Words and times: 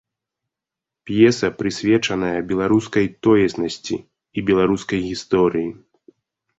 П'еса 1.09 1.49
прысвечаная 1.59 2.33
беларускай 2.53 3.05
тоеснасці 3.29 4.03
і 4.07 4.39
беларускай 4.53 4.99
гісторыі. 5.09 5.69